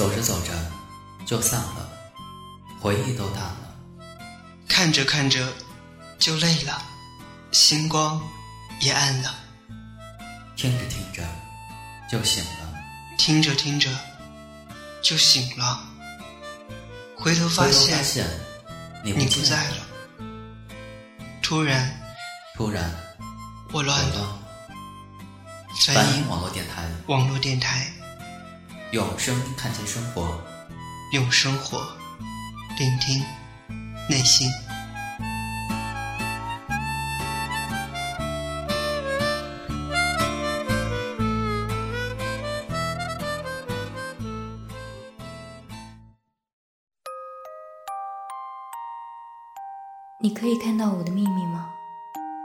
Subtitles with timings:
[0.00, 0.52] 走着走着
[1.26, 1.90] 就散了，
[2.80, 3.76] 回忆都淡了。
[4.66, 5.52] 看着看着
[6.18, 6.82] 就累了，
[7.52, 8.18] 星光
[8.80, 9.34] 也暗了。
[10.56, 11.22] 听着听着
[12.10, 12.74] 就醒了，
[13.18, 13.90] 听着听着
[15.02, 15.84] 就醒了。
[17.14, 18.26] 回头发现
[19.04, 19.86] 你你不在了。
[21.42, 21.94] 突然
[22.56, 22.90] 突然
[23.70, 24.14] 我乱了。
[24.16, 24.38] 了。
[25.84, 27.92] 翻译梵音网络电台，网络电台，
[28.92, 30.42] 用声音看见生活。
[31.12, 31.78] 用生活
[32.76, 33.24] 聆听
[34.08, 34.48] 内心。
[50.22, 51.70] 你可以看到我的秘密吗？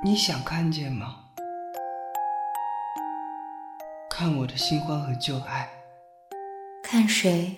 [0.03, 1.15] 你想看见吗？
[4.09, 5.67] 看我的新欢和旧爱。
[6.95, 7.57] 看谁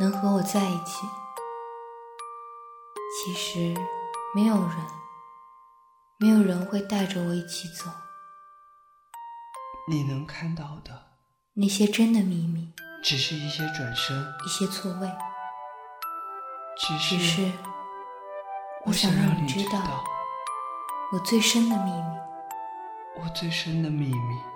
[0.00, 1.06] 能和我在一起？
[3.14, 3.72] 其实
[4.34, 4.76] 没有人，
[6.18, 7.88] 没有人会带着我一起走。
[9.88, 11.00] 你能看到的，
[11.54, 12.72] 那些真的秘密，
[13.04, 15.08] 只是一些转身，一些错位，
[16.76, 17.52] 只只是
[18.84, 20.04] 我想让你知道道
[21.12, 23.22] 我最深的秘密。
[23.22, 24.55] 我最深的秘密。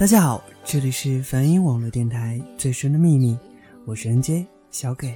[0.00, 3.38] 大家好，这里是梵音网络电台最深的秘密，
[3.84, 5.14] 我是 NJ 小给。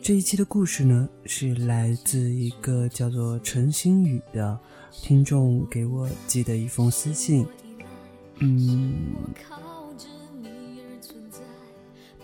[0.00, 4.58] 这一期的故事呢，是来自一个叫做陈星宇的
[4.90, 7.46] 听众给我寄的一封私信。
[8.38, 8.94] 嗯，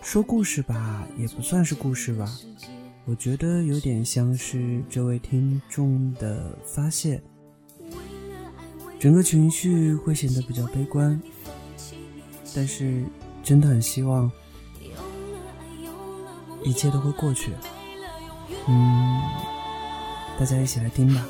[0.01, 2.27] 说故事吧，也不算是故事吧，
[3.05, 7.21] 我觉得有点像是这位听众的发泄，
[8.99, 11.19] 整个情绪会显得比较悲观，
[12.53, 13.01] 但是
[13.41, 14.29] 真的很希望
[16.63, 17.53] 一切都会过去。
[18.67, 19.21] 嗯，
[20.37, 21.25] 大家一起来听吧。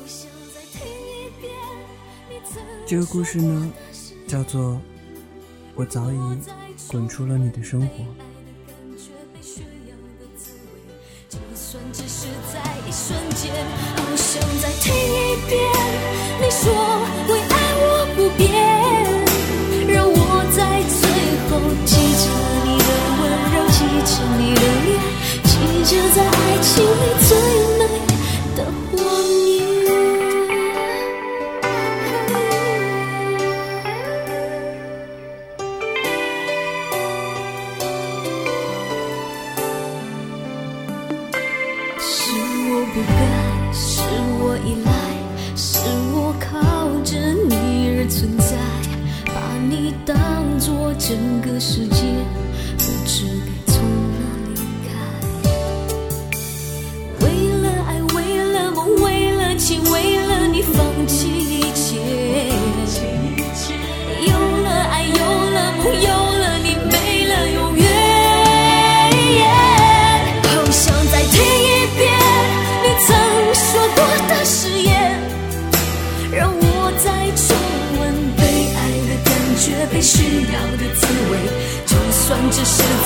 [2.84, 3.72] 这个故事呢，
[4.26, 4.72] 叫做
[5.76, 6.18] 《我早已
[6.88, 7.86] 滚出了你的生活》。
[11.28, 13.54] 就算只是在一瞬间，
[13.94, 15.79] 好想再听一遍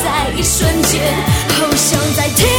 [0.04, 1.00] 在一瞬间
[1.58, 2.53] 好像在听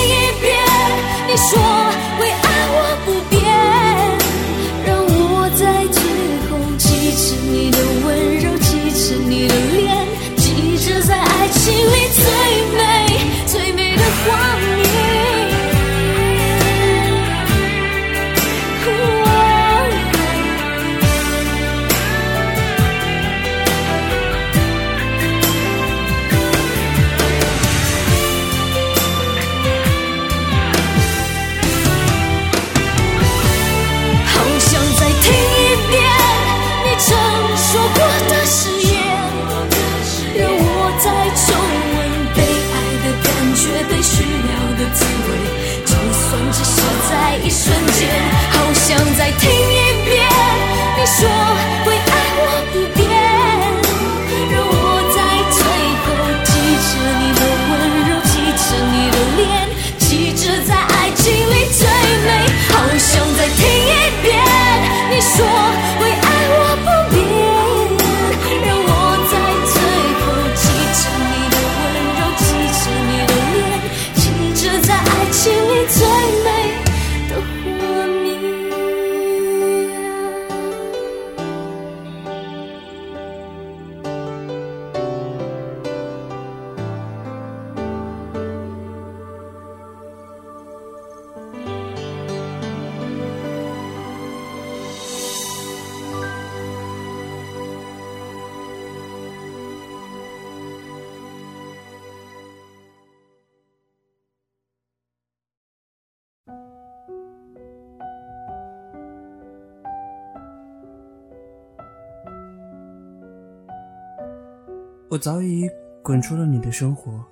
[115.16, 115.70] 我早已
[116.04, 117.24] 滚出了你的生活。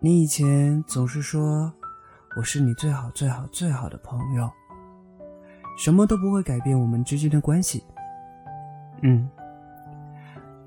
[0.00, 1.70] 你以前总是说
[2.34, 4.50] 我是你最好最好最好的朋友，
[5.76, 7.84] 什么都不会改变我们之间的关系。
[9.02, 9.28] 嗯，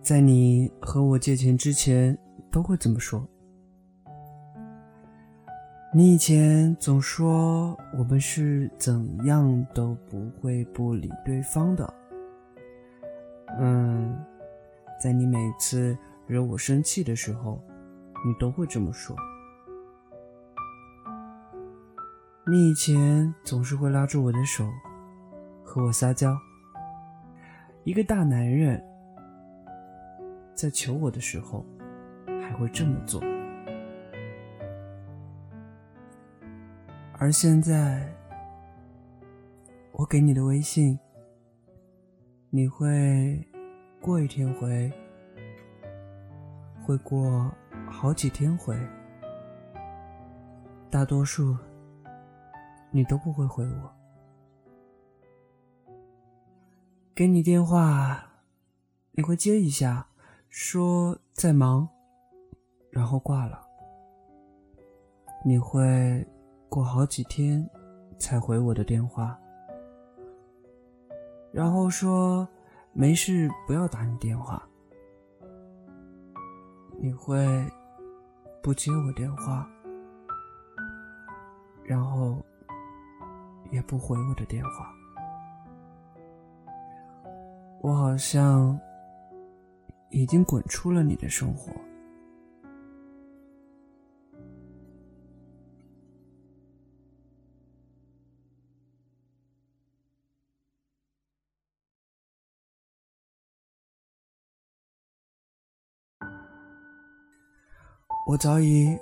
[0.03, 2.15] 在你和我借钱之前
[2.51, 3.27] 都会这么说。
[5.97, 11.93] 你以前总说我们是怎样都不会不理对方的。
[13.57, 14.13] 嗯，
[15.01, 15.97] 在你每次
[16.27, 17.63] 惹我生气的时候。
[18.25, 19.15] 你都会这么说。
[22.47, 24.67] 你以前总是会拉住我的手，
[25.63, 26.35] 和我撒娇。
[27.83, 28.83] 一个大男人
[30.55, 31.63] 在求我的时候，
[32.41, 33.21] 还会这么做。
[37.25, 38.07] 而现在，
[39.93, 40.99] 我给你的微信，
[42.51, 43.43] 你会
[43.99, 44.93] 过一天回，
[46.85, 47.51] 会过。
[47.89, 48.77] 好几天回，
[50.91, 51.57] 大多数
[52.91, 53.91] 你都不会回我。
[57.15, 58.23] 给你电话，
[59.13, 60.09] 你会接一下，
[60.47, 61.89] 说在忙，
[62.91, 63.67] 然后挂了。
[65.43, 66.23] 你会
[66.75, 67.65] 过好几天
[68.19, 69.39] 才回我的电话，
[71.53, 72.45] 然后说
[72.91, 74.61] 没事，不要打你电话。
[76.99, 77.65] 你会。
[78.61, 79.69] 不接我电话，
[81.83, 82.43] 然后
[83.71, 84.91] 也不回我的电话，
[87.83, 88.75] 我好像
[90.09, 91.71] 已经滚出了你的生活。
[108.35, 108.99] 我早已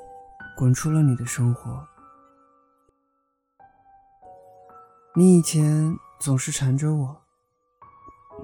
[0.55, 1.83] 滚出了你的生活。
[5.15, 7.19] 你以前总是缠着我，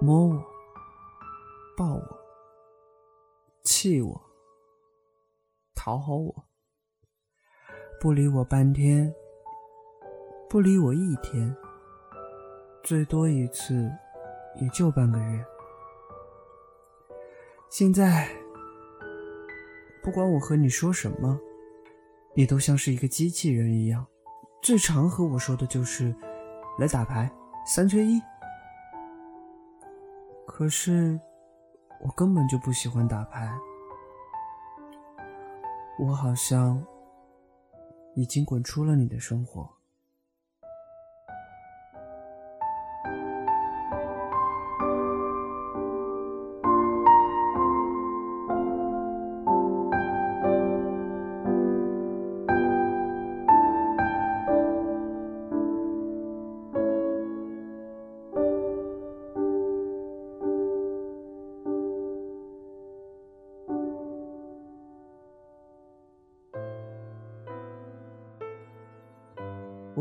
[0.02, 0.44] 摸我，
[1.78, 2.20] 抱我，
[3.62, 4.20] 气我，
[5.76, 6.44] 讨好我，
[8.02, 9.14] 不理我半天，
[10.50, 11.56] 不理我一天，
[12.82, 13.92] 最多一次
[14.60, 15.46] 也就半个月。
[17.70, 18.39] 现在。
[20.02, 21.40] 不管我和你说什么，
[22.34, 24.06] 你都像是一个机器人一样。
[24.62, 26.14] 最常和我说的就是
[26.80, 27.32] “来打牌，
[27.66, 28.22] 三缺一”。
[30.48, 31.20] 可是
[32.02, 33.54] 我根本就不喜欢打牌。
[36.00, 36.84] 我好像
[38.16, 39.70] 已经滚出了你的生活。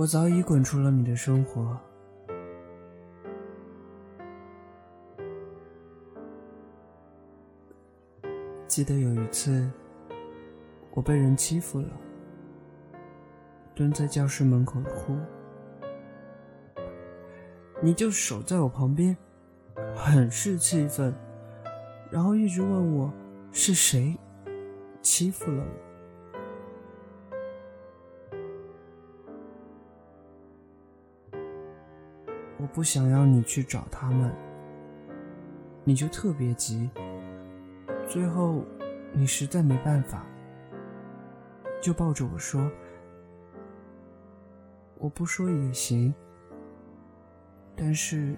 [0.08, 1.78] 早已滚出了你的生活。
[8.66, 9.70] 记得有一次，
[10.92, 11.88] 我被人欺负了，
[13.74, 15.14] 蹲在教室门口哭，
[17.82, 19.14] 你就守在我旁边，
[19.94, 21.14] 很是气愤，
[22.10, 23.12] 然后一直问我
[23.52, 24.16] 是谁
[25.02, 25.87] 欺负了我。
[32.72, 34.32] 不想要你去找他们，
[35.84, 36.88] 你就特别急。
[38.06, 38.64] 最后，
[39.12, 40.24] 你实在没办法，
[41.82, 42.70] 就抱着我说
[44.98, 46.14] ：“我不说也行，
[47.74, 48.34] 但是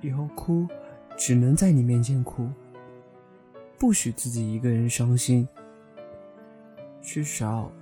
[0.00, 0.66] 以后哭
[1.16, 2.48] 只能在你面前哭，
[3.78, 5.46] 不许自己一个人伤心，
[7.02, 7.72] 至少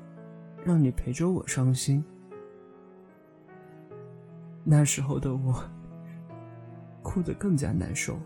[0.64, 2.04] 让你陪着我伤心。”
[4.68, 5.62] 那时候的我，
[7.00, 8.18] 哭得更加难受。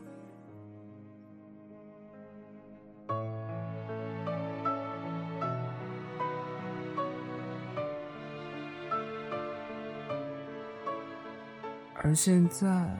[12.02, 12.96] 而现在，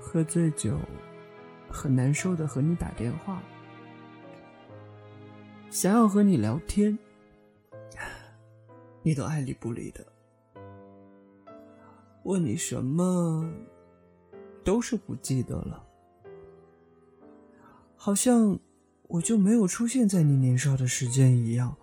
[0.00, 0.76] 喝醉酒，
[1.70, 3.40] 很难受的和你打电话，
[5.70, 6.98] 想要和你聊天，
[9.02, 10.04] 你都爱理不理的。
[12.28, 13.50] 问你什么，
[14.62, 15.82] 都是不记得了，
[17.96, 18.58] 好像
[19.04, 21.74] 我就没有出现在你年少的时间一样，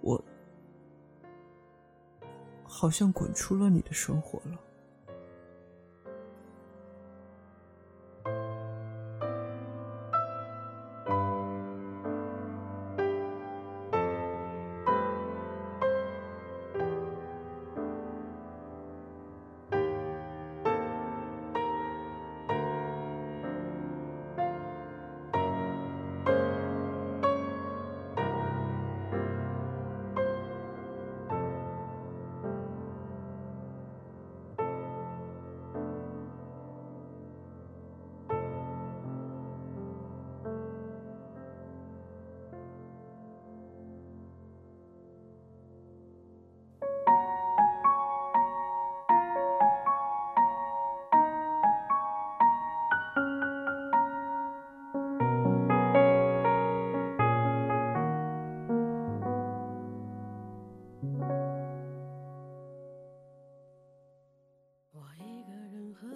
[0.00, 0.24] 我
[2.64, 4.58] 好像滚出了你的生活了。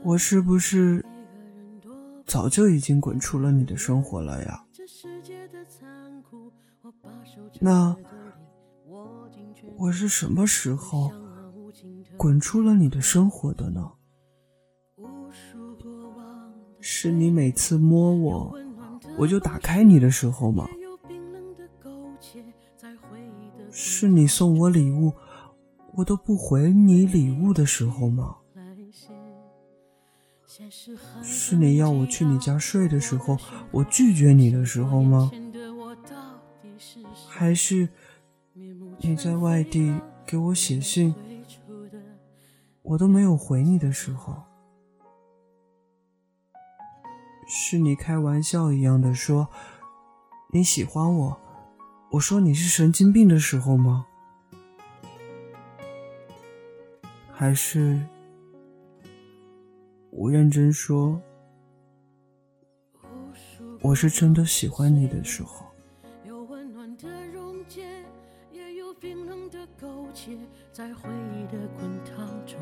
[0.05, 1.03] 我是不是
[2.27, 4.63] 早就已经滚出了你的生活了呀？
[7.59, 7.97] 那
[9.77, 11.11] 我是什么时候
[12.19, 13.91] 滚出了你的生活的呢？
[16.81, 18.55] 是你每次摸我，
[19.17, 20.69] 我就打开你的时候吗？
[23.71, 25.11] 是你送我礼物，
[25.95, 28.37] 我都不回你礼物的时候吗？
[31.23, 33.37] 是你要我去你家睡的时候，
[33.73, 35.31] 我拒绝你的时候吗？
[37.29, 37.89] 还是
[38.99, 41.13] 你在外地给我写信，
[42.83, 44.45] 我都没有回你的时候？
[47.47, 49.49] 是你开玩笑一样的说
[50.53, 51.41] 你喜欢我，
[52.13, 54.07] 我说你是神经病的时候吗？
[57.33, 58.01] 还是？
[60.17, 61.21] 我认真说，
[63.81, 65.67] 我是真的喜欢你的时候。
[66.25, 67.85] 有温暖的溶解，
[68.53, 70.39] 也有冰冷的苟且，
[70.71, 72.57] 在回忆的滚烫中，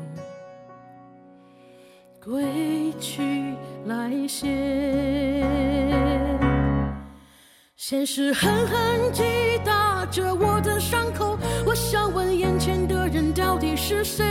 [2.19, 3.53] 归去
[3.85, 4.47] 来兮。
[7.75, 9.23] 现实狠狠击
[9.63, 14.23] 打着我的伤口，我想问眼前的人到底是谁？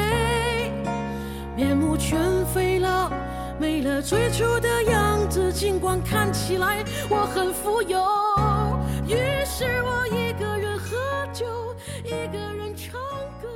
[1.92, 3.12] 面目全非了，
[3.60, 5.52] 没了最初的样子。
[5.52, 8.00] 尽管看起来我很富有，
[9.06, 10.96] 于是我一个人喝
[11.34, 11.44] 酒，
[12.02, 12.98] 一个人唱
[13.42, 13.48] 歌，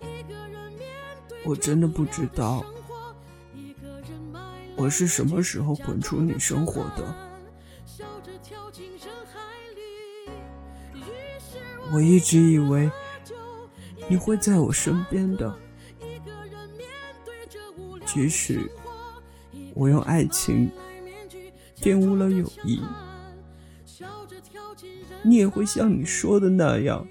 [0.00, 0.86] 一个人面
[1.28, 1.36] 对。
[1.44, 2.64] 我真的不知道，
[4.76, 7.02] 我是什么时候滚出你生活的。
[11.92, 12.88] 我一直以为
[14.08, 15.52] 你会在我身边的。
[18.12, 18.60] 即使
[19.72, 20.70] 我用爱情
[21.76, 22.82] 玷污了友谊，
[25.22, 27.08] 你也会像你说的那样，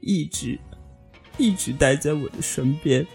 [0.00, 0.58] 一直
[1.36, 3.06] 一直待在我的身边。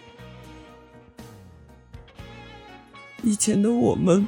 [3.23, 4.27] 以前的我们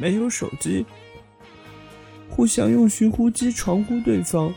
[0.00, 0.86] 没有手机，
[2.30, 4.54] 互相用寻呼机传呼对方。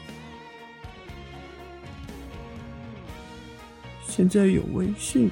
[4.20, 5.32] 现在有微信，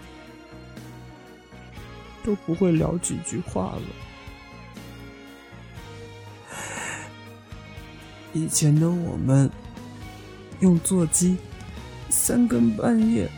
[2.24, 3.82] 都不会聊几句话了。
[8.32, 9.51] 以前的我们
[10.62, 11.36] 用座机，
[12.10, 13.29] 三更半夜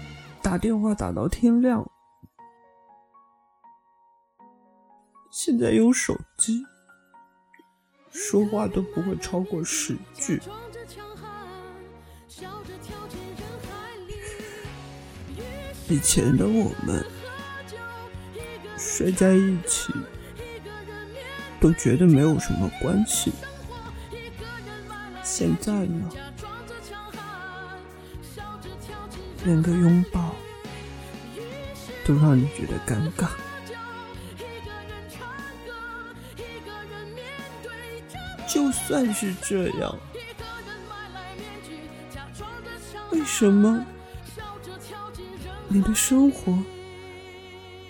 [0.44, 1.84] 打电话打到天亮。
[5.32, 6.64] 现在有手机，
[8.12, 10.40] 说话都不会超过十句。
[15.90, 17.04] 以前的我们
[18.78, 19.92] 睡在一起，
[21.60, 23.34] 都觉得没有什么关系。
[25.24, 26.08] 现在呢，
[29.44, 30.36] 连个拥抱
[32.06, 33.28] 都让你觉得尴尬。
[38.48, 39.98] 就算是这样，
[43.10, 43.84] 为什么？
[45.72, 46.58] 你的生活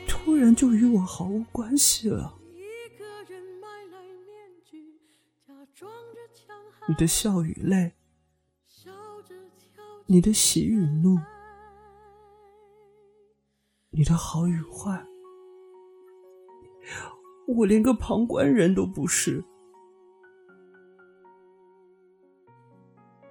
[0.06, 2.36] 突然就与我毫无关系了。
[6.90, 7.94] 你的笑与泪，
[10.08, 11.18] 你的喜与怒，
[13.92, 15.06] 你的好与坏，
[17.48, 19.42] 我连个旁观人都不是。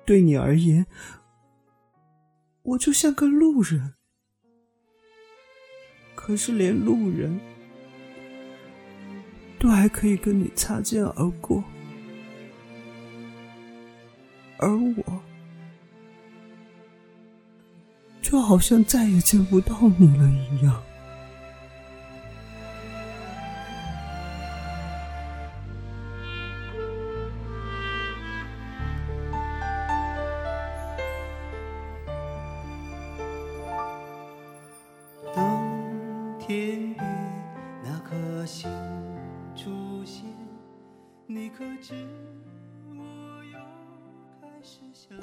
[0.07, 0.87] 对你而言，
[2.63, 3.98] 我就像个路人。
[6.29, 7.41] 可是连路人
[9.59, 11.65] 都还可以跟你擦肩而过，
[14.59, 15.23] 而我
[18.21, 20.83] 就好像再也见不到你了一样。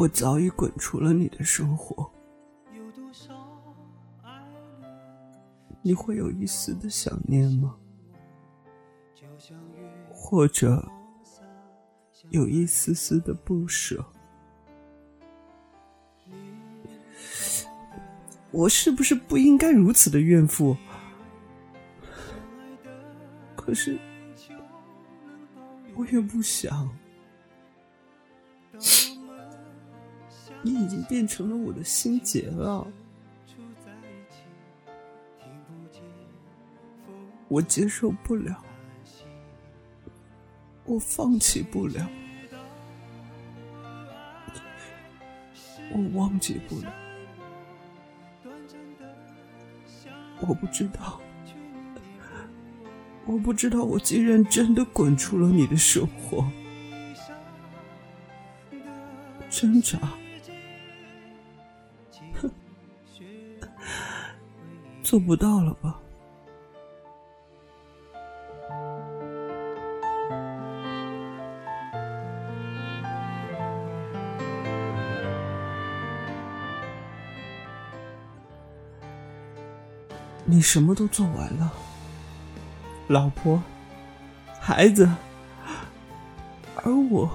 [0.05, 2.07] 我早已滚出了你的生活，
[5.81, 7.75] 你会有一丝的想念吗？
[10.13, 10.87] 或者
[12.29, 14.05] 有一丝丝的不舍？
[18.51, 20.77] 我是不是不应该如此的怨妇？
[23.55, 23.97] 可是，
[25.95, 26.87] 我也不想。
[30.85, 32.85] 已经变成了我的心结了，
[37.47, 38.63] 我接受不了，
[40.85, 42.07] 我放弃不了，
[45.91, 46.93] 我忘记不了，
[50.41, 51.19] 我不知道，
[53.25, 56.47] 我不知道，我竟然真的滚出了你的生活，
[59.49, 59.97] 挣扎，
[65.05, 65.99] 做不到了吧？
[80.43, 81.71] 你什么都做完了，
[83.07, 83.61] 老婆、
[84.59, 85.07] 孩子，
[86.77, 87.29] 而我。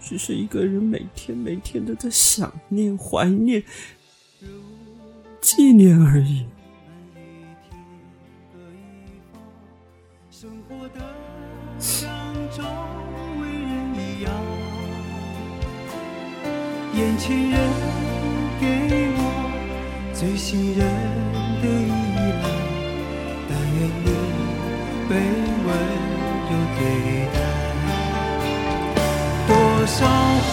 [0.00, 3.62] 只是一个人，每天每天的在想念、怀念、
[5.40, 6.46] 纪念而已。
[10.30, 11.00] 生活的
[11.78, 12.10] 像
[12.50, 12.62] 周
[13.40, 14.32] 围人一样，
[16.94, 17.58] 眼前人
[18.60, 18.64] 给
[19.16, 19.20] 我
[20.12, 20.80] 最信任
[21.60, 21.90] 的依
[22.42, 22.44] 赖，
[23.48, 24.06] 但愿你
[25.08, 25.10] 被
[25.66, 25.68] 温
[26.50, 26.80] 柔对
[27.32, 27.36] 待。
[29.46, 29.50] 多
[29.86, 29.96] 少
[30.50, 30.52] 恍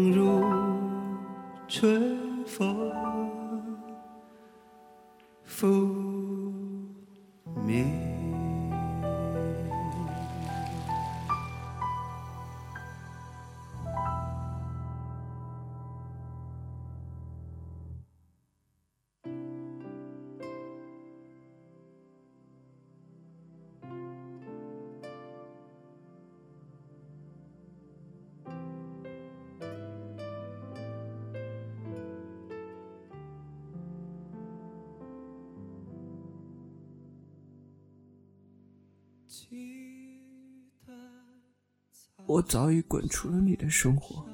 [42.25, 44.25] 我早已滚出了你的生活，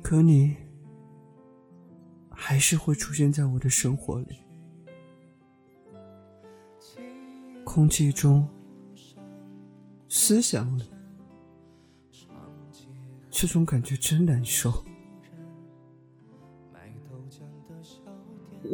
[0.00, 0.56] 可你
[2.30, 4.38] 还是会出现在我的生活里，
[7.64, 8.48] 空气中、
[10.08, 10.84] 思想里，
[13.28, 14.84] 这种感觉真难受。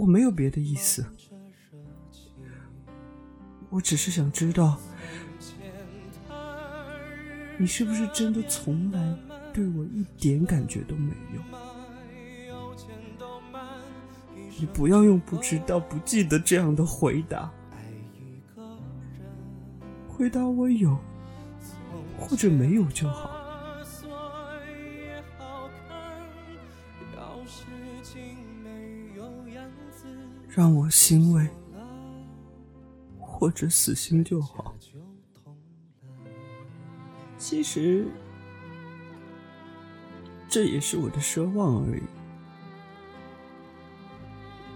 [0.03, 1.07] 我没有别的意思。
[3.71, 4.77] 我只是想知道，
[7.57, 9.17] 你是不是真的从来
[9.55, 11.41] 对我一点感觉都没有？
[14.59, 17.49] 你不要用不知道、不记得这样的回答，
[20.09, 20.99] 回答我有
[22.19, 23.31] 或者没有就好，
[30.55, 31.49] 让我欣慰。
[33.19, 34.73] 或者死心就好。
[37.37, 38.07] 其实，
[40.49, 42.03] 这也是我的奢望而已。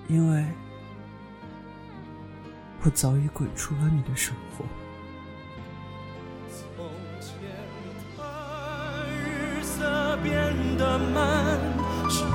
[0.09, 0.45] 因为，
[2.83, 4.65] 我早已滚出了你的生活。
[6.51, 7.39] 从前
[8.17, 10.33] 的日色变
[10.77, 11.61] 得慢，
[12.11, 12.35] 什么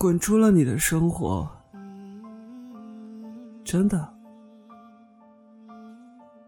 [0.00, 1.46] 滚出了你的生活，
[3.62, 4.14] 真的。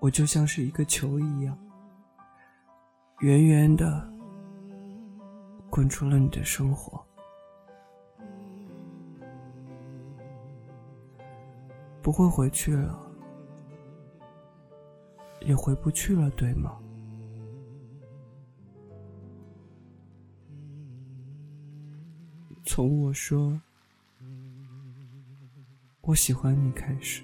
[0.00, 1.54] 我就像是一个球一样，
[3.20, 4.10] 圆圆的
[5.68, 6.98] 滚出了你的生活，
[12.00, 12.98] 不会回去了，
[15.42, 16.81] 也回不去了，对吗？
[22.74, 23.60] 从我说
[26.00, 27.22] 我喜欢你开始。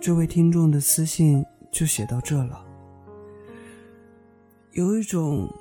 [0.00, 2.64] 这位听众的私信就写到这了，
[4.74, 5.52] 有一种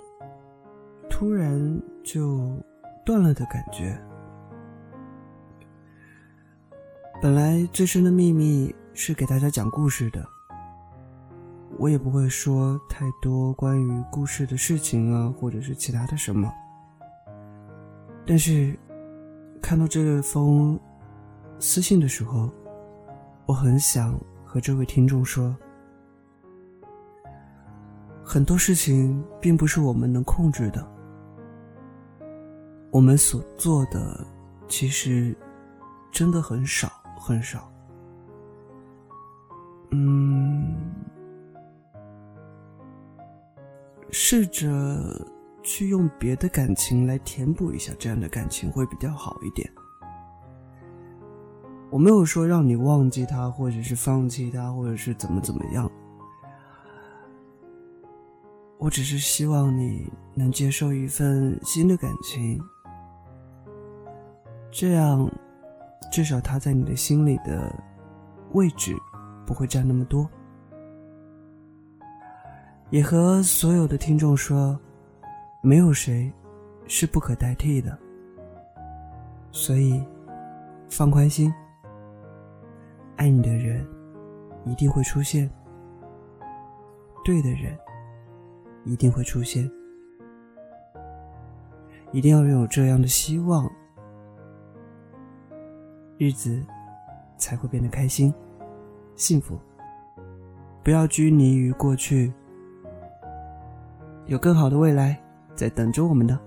[1.10, 2.56] 突然就
[3.04, 4.00] 断了的感觉。
[7.20, 10.24] 本来最深的秘密是给大家讲故事的，
[11.84, 16.50] 我也不会说太多关于故事的事情啊，或者是其他的什么。
[18.26, 18.74] 但是
[19.62, 20.80] 看到这封
[21.60, 22.50] 私信的时候，
[23.46, 24.18] 我很想。
[24.46, 25.54] 和这位听众说，
[28.24, 30.88] 很多事情并不是我们能控制的，
[32.92, 34.24] 我们所做的
[34.68, 35.36] 其实
[36.12, 37.68] 真的很少很少。
[39.90, 40.76] 嗯，
[44.14, 45.28] 试着
[45.64, 49.68] 去用别的感情来填补一下这样的感情会比较好一点。
[51.90, 55.90] 我没有说让你忘记他，或者是放弃他，或者是怎么怎么样。
[58.78, 62.62] 我只是希望你能接受一份新的感情，
[64.70, 65.28] 这样
[66.12, 67.74] 至少他在你的心里的
[68.52, 68.96] 位置
[69.46, 70.30] 不会占那么多。
[72.94, 74.80] 也和所有的听众说，
[75.62, 76.32] 没有谁
[76.86, 77.98] 是不可代替的，
[79.52, 80.00] 所以
[80.92, 81.52] 放宽心。
[83.16, 83.84] 爱你的人
[84.64, 85.50] 一定会出现，
[87.26, 87.76] 对的人
[88.86, 89.68] 一定会出现，
[92.12, 93.68] 一定要拥有这样的希望，
[96.20, 96.64] 日子
[97.40, 98.32] 才会变得开心。
[99.16, 99.58] 幸福。
[100.84, 102.32] 不要拘泥于过去，
[104.26, 105.22] 有更好的未来
[105.54, 106.40] 在等着我们呢。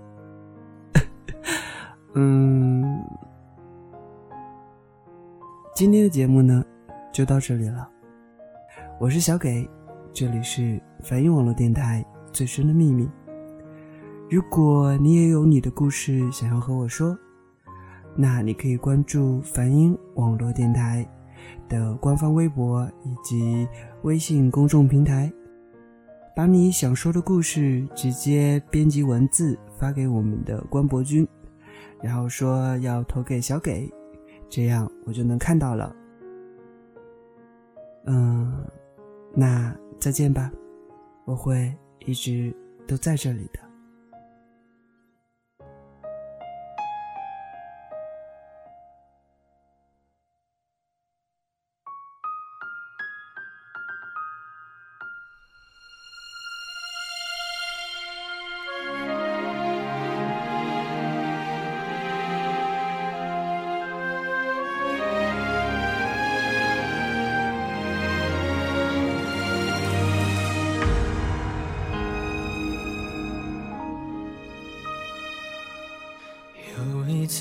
[2.15, 3.03] 嗯，
[5.75, 6.63] 今天的节目呢，
[7.11, 7.87] 就到这里了。
[8.99, 9.69] 我是小给，
[10.11, 13.07] 这里是梵音网络电台最深的秘密。
[14.29, 17.17] 如果你也有你的故事想要和我说，
[18.15, 21.07] 那你可以关注梵音网络电台。
[21.69, 23.67] 的官方微博以及
[24.01, 25.31] 微信公众平台，
[26.37, 31.27] 把你想说的故事直接编辑文字发给我们的官博君，
[31.99, 33.91] 然后说要投给小给，
[34.47, 35.95] 这样我就能看到了。
[38.05, 38.63] 嗯，
[39.33, 40.51] 那再见吧，
[41.25, 42.55] 我会一直
[42.87, 43.66] 都在这里的。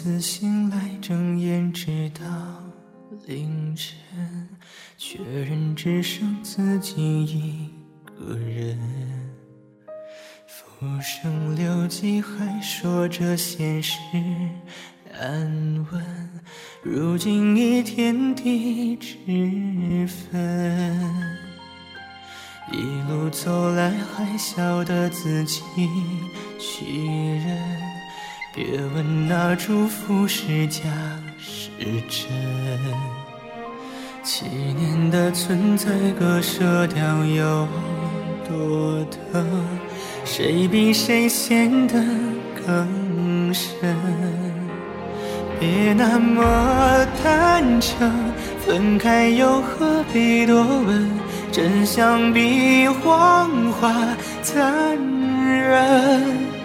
[0.06, 2.22] 次醒来，睁眼直到
[3.26, 4.48] 凌晨，
[4.96, 7.68] 确认只剩自己一
[8.04, 8.78] 个人。
[10.46, 13.98] 浮生六记，还说着现实
[15.20, 16.30] 安稳，
[16.84, 21.10] 如今已天地之分。
[22.70, 22.76] 一
[23.10, 25.60] 路走来，还笑得自己
[26.60, 27.02] 欺
[27.38, 27.95] 人。
[28.56, 28.64] 别
[28.94, 30.80] 问那祝福是假
[31.38, 31.68] 是
[32.08, 32.26] 真，
[34.24, 37.68] 七年的存在，割舍掉有
[38.48, 39.46] 多疼？
[40.24, 42.02] 谁比谁陷得
[42.66, 43.94] 更深？
[45.60, 48.10] 别那么坦诚，
[48.64, 51.10] 分开又何必多问？
[51.52, 53.92] 真相比谎话
[54.40, 56.55] 残忍。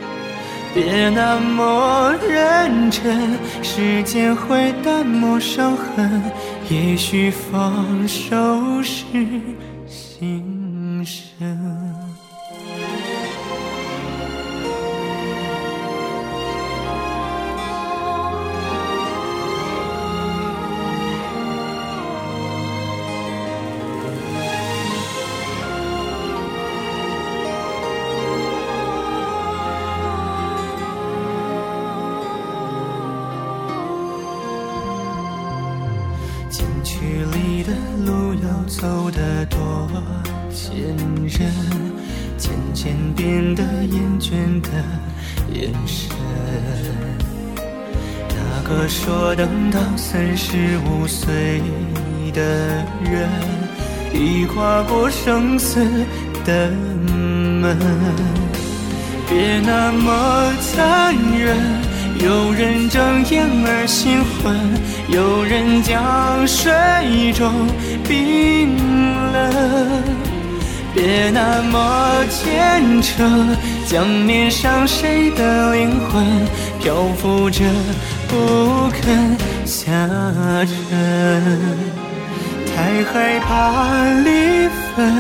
[0.74, 6.22] 别那么认真，时间会淡漠伤痕，
[6.70, 9.04] 也许放手是
[9.88, 10.61] 心。
[48.62, 51.62] 个说等到三十五岁
[52.34, 52.41] 的
[53.04, 53.30] 人，
[54.13, 55.80] 已跨过生死
[56.45, 56.69] 的
[57.62, 57.78] 门。
[59.30, 61.58] 别那么残忍。
[62.24, 64.56] 有人睁眼而心昏，
[65.08, 67.52] 有人将水中
[68.08, 68.76] 冰
[69.34, 70.31] 冷。
[71.04, 76.24] 别那么虔诚，将面上谁的灵魂
[76.80, 77.64] 漂浮着
[78.28, 79.36] 不肯
[79.66, 79.90] 下
[80.64, 81.60] 沉。
[82.68, 85.12] 太害怕离分，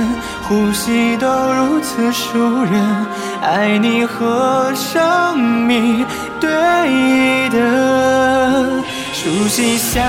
[0.43, 3.05] 呼吸都如此熟人，
[3.41, 6.05] 爱你和生命。
[6.39, 10.01] 对的，熟悉像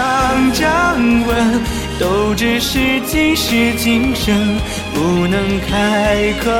[0.53, 1.61] 掌纹，
[2.03, 4.37] 都只是今世今生
[4.93, 6.51] 不能开口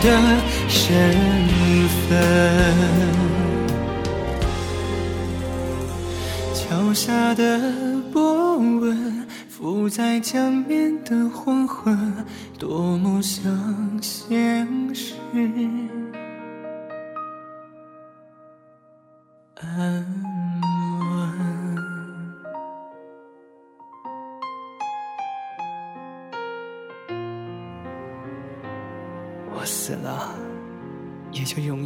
[0.00, 0.20] 的
[0.68, 1.14] 身
[2.08, 2.18] 份。
[6.52, 7.72] 桥下的
[8.12, 11.96] 波纹，浮在江面的黄昏，
[12.58, 13.46] 多么像
[14.02, 15.14] 现实。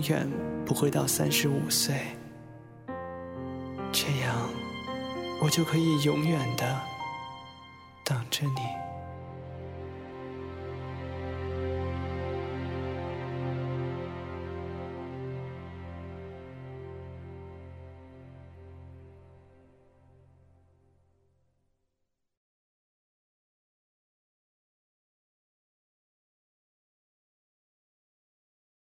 [0.05, 0.31] 永远
[0.67, 1.95] 不会到三十五岁，
[3.90, 4.37] 这样
[5.40, 6.79] 我就可以永远的
[8.05, 8.84] 等着你。